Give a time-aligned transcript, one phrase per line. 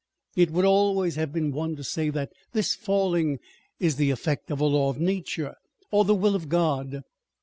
[0.35, 3.37] It would always have been one to say that this falling
[3.79, 5.53] is the effect of a law of nature,
[5.91, 7.03] or the will of God.